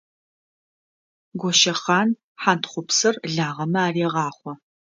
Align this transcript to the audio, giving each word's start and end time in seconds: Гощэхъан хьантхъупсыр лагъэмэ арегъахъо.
Гощэхъан 1.39 2.09
хьантхъупсыр 2.41 3.15
лагъэмэ 3.35 3.79
арегъахъо. 3.87 4.51